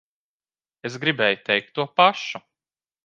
Es 0.89 0.95
gribēju 1.03 1.39
teikt 1.51 1.71
to 1.81 1.89
pašu. 2.01 2.43